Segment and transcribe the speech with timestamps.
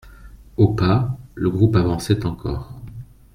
[0.57, 2.73] Au pas, le groupe avançait encore.